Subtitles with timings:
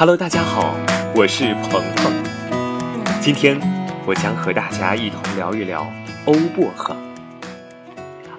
[0.00, 0.76] Hello，大家好，
[1.12, 2.12] 我是鹏鹏。
[3.20, 3.60] 今天
[4.06, 5.92] 我将和大家一同聊一聊
[6.24, 6.96] 欧薄荷。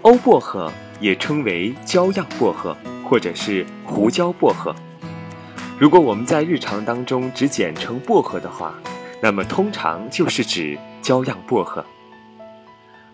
[0.03, 2.73] 欧薄荷也称为焦样薄荷，
[3.03, 4.73] 或者是胡椒薄荷。
[5.77, 8.73] 如果我们在日常当中只简称薄荷的话，
[9.21, 11.86] 那么通常就是指焦样薄荷。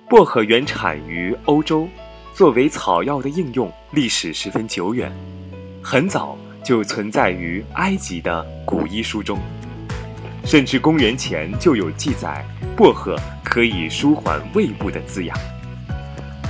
[0.08, 1.90] 薄荷原产于欧洲，
[2.32, 5.12] 作为草药的应用历史十分久远，
[5.82, 6.38] 很早。
[6.66, 9.38] 就存在于埃及的古医书中，
[10.44, 12.44] 甚至公元前就有记载，
[12.76, 15.38] 薄荷可以舒缓胃部的滋养。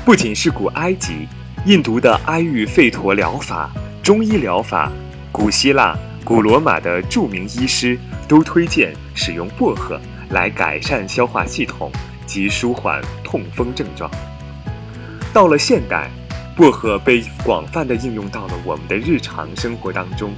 [0.05, 1.27] 不仅是古埃及，
[1.65, 3.69] 印度的阿育吠陀疗法、
[4.01, 4.89] 中医疗法，
[5.33, 11.91] 古希腊、古罗马的著名医师都推荐使用薄荷来改善消化系统
[12.25, 14.09] 及舒缓痛风症状。
[15.33, 16.09] 到了现代。
[16.55, 20.33] 薄荷被广泛的应用到了我们的日常生活当中，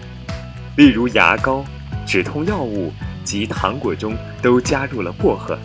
[0.76, 1.64] 例如牙膏、
[2.08, 2.92] 止痛药物
[3.24, 5.58] 及糖果中都加入了薄荷。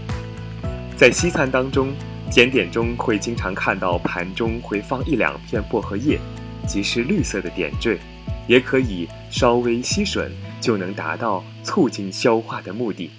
[0.94, 1.90] 在西餐当中，
[2.30, 6.20] 甜点中会经常看到盘中会放一两片薄荷叶，
[6.66, 7.98] 即是绿色的点缀，
[8.46, 10.28] 也可以稍微吸吮，
[10.60, 13.10] 就能达到促进消化的目的。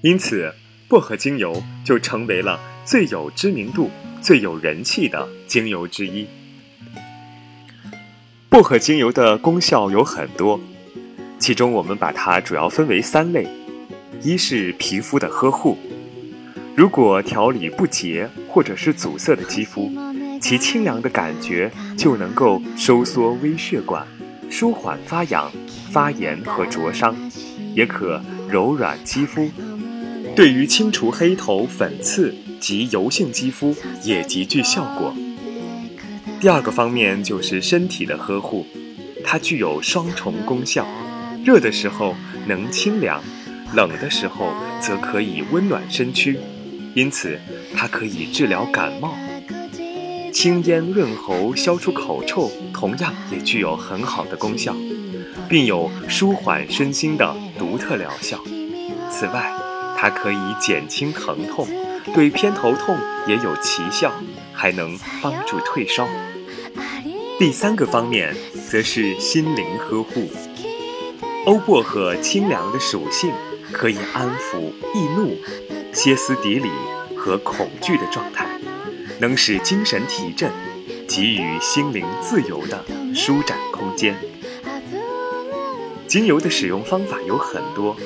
[0.00, 0.54] 因此，
[0.88, 3.90] 薄荷精油就成为了最有知名度、
[4.22, 6.26] 最有人气的精油之一。
[8.50, 10.58] 薄荷精油的功效有很多，
[11.38, 13.46] 其中我们把它主要分为三类：
[14.22, 15.76] 一是皮肤的呵护，
[16.74, 19.92] 如果调理不洁或者是阻塞的肌肤，
[20.40, 24.06] 其清凉的感觉就能够收缩微血管，
[24.48, 25.52] 舒缓发痒、
[25.90, 27.14] 发炎和灼伤，
[27.74, 29.50] 也可柔软肌肤，
[30.34, 35.14] 对于清除黑头、粉刺及油性肌肤也极具效果。
[36.40, 38.64] 第二个方面就是身体的呵护，
[39.24, 40.86] 它具有双重功效，
[41.44, 42.14] 热的时候
[42.46, 43.22] 能清凉，
[43.74, 46.38] 冷的时候则可以温暖身躯，
[46.94, 47.38] 因此
[47.74, 49.14] 它可以治疗感冒。
[50.32, 54.76] 清咽润喉、消除口臭，同样也具有很好的功效，
[55.48, 58.38] 并有舒缓身心的独特疗效。
[59.10, 59.52] 此外，
[60.00, 61.66] 它可以减轻疼痛，
[62.14, 64.12] 对偏头痛也有奇效。
[64.60, 66.08] 还能帮助退烧。
[67.38, 68.34] 第三个方面
[68.68, 70.28] 则是心灵呵护。
[71.46, 73.30] 欧薄荷清凉的属性
[73.70, 75.36] 可以安抚易怒、
[75.92, 76.68] 歇斯底里
[77.16, 78.48] 和恐惧的状态，
[79.20, 80.50] 能使精神提振，
[81.06, 84.16] 给予心灵自由的舒展空间。
[86.08, 87.96] 精油的使用方法有很多，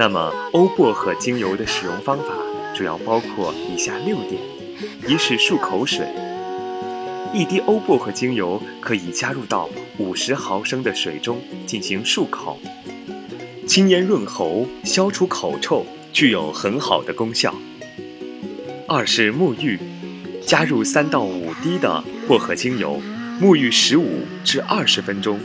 [0.00, 2.24] 那么欧薄荷精油的使用方法
[2.74, 4.40] 主要包括以下六点。
[5.06, 6.08] 一是漱口水，
[7.34, 9.68] 一滴欧薄荷精油可以加入到
[9.98, 12.58] 五十毫升的水中进行漱口，
[13.68, 15.84] 清咽润喉，消除口臭，
[16.14, 17.54] 具有很好的功效。
[18.88, 19.78] 二是沐浴，
[20.40, 22.98] 加入三到五滴的薄荷精油，
[23.38, 25.38] 沐浴十五至二十分钟。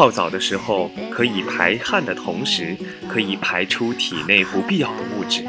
[0.00, 2.74] 泡澡的时候可以排汗的同时，
[3.06, 5.44] 可以排出体内不必要的物质，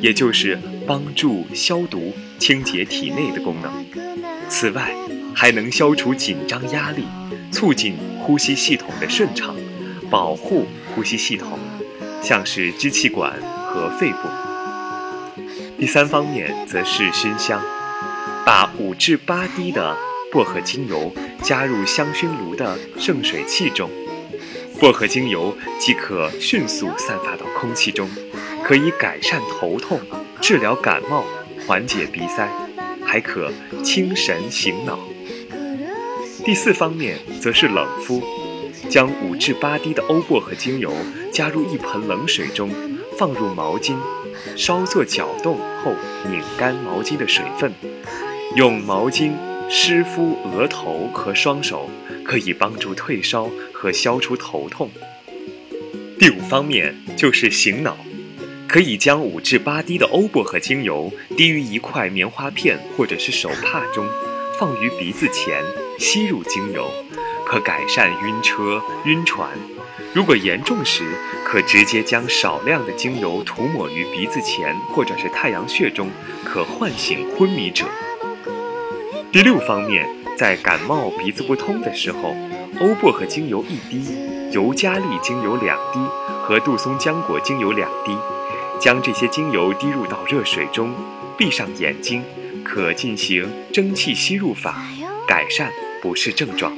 [0.00, 2.14] 也就是帮助消毒。
[2.38, 3.70] 清洁体内的功能，
[4.48, 4.90] 此外
[5.34, 7.04] 还能消除紧张压力，
[7.52, 9.54] 促进呼吸系统的顺畅，
[10.08, 11.58] 保护呼吸系统，
[12.22, 13.34] 像是支气管
[13.66, 14.18] 和肺部。
[15.78, 17.60] 第三方面则是熏香，
[18.46, 19.94] 把五至八滴的
[20.32, 21.12] 薄荷精油
[21.42, 23.90] 加入香薰炉的盛水器中，
[24.80, 28.08] 薄荷精油即可迅速散发到空气中，
[28.62, 30.00] 可以改善头痛，
[30.40, 31.24] 治疗感冒。
[31.66, 32.48] 缓解鼻塞，
[33.04, 33.52] 还可
[33.84, 34.98] 清神醒脑。
[36.44, 38.20] 第四方面则是冷敷，
[38.88, 40.92] 将五至八滴的欧薄荷精油
[41.32, 42.70] 加入一盆冷水中，
[43.16, 43.94] 放入毛巾，
[44.56, 45.92] 稍作搅动后
[46.28, 47.72] 拧干毛巾的水分，
[48.56, 49.32] 用毛巾
[49.72, 51.88] 湿敷额头和双手，
[52.24, 54.90] 可以帮助退烧和消除头痛。
[56.18, 57.96] 第五方面就是醒脑。
[58.66, 64.06] 可以将五至八滴的欧薄荷精油滴于一块棉花片或者是手帕中，
[64.58, 65.60] 放于鼻子前，
[65.98, 66.88] 吸入精油，
[67.44, 69.50] 可改善晕车、晕船。
[70.14, 76.08] 如果严重时，可直接将少量的精油涂抹于鼻子前或者是太阳穴中，
[76.44, 77.84] 可唤醒昏迷者。
[79.32, 82.34] 第六方面，在感冒鼻子不通的时候，
[82.80, 84.02] 欧薄荷精油一滴，
[84.50, 86.00] 尤加利精油两滴
[86.42, 88.16] 和杜松浆果精油两滴。
[88.80, 90.92] 将这些精油滴入到热水中，
[91.38, 92.24] 闭上眼睛，
[92.64, 94.82] 可进行蒸汽吸入法，
[95.28, 95.70] 改善
[96.02, 96.76] 不适症状。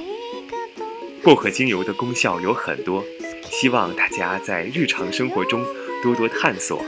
[1.23, 3.03] 薄荷精油的功效有很多，
[3.51, 5.65] 希望大家在日常生活中
[6.03, 6.85] 多多探索，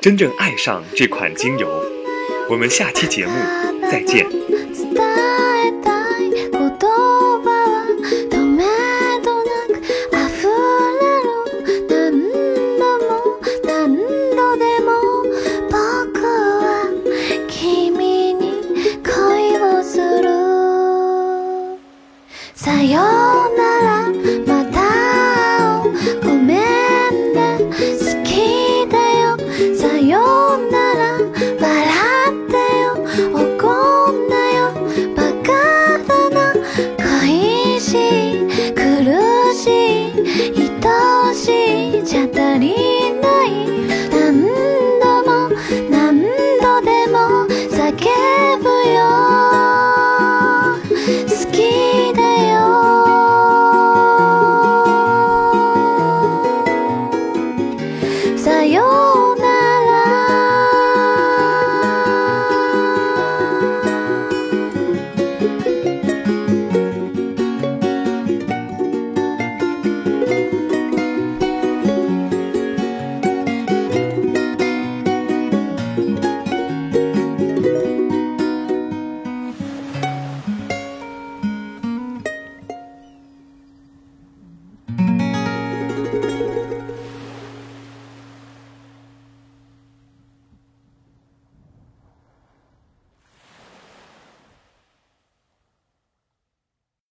[0.00, 1.68] 真正爱上这款精油。
[2.48, 3.32] 我们下期节目
[3.90, 4.24] 再见。
[22.82, 23.29] よ。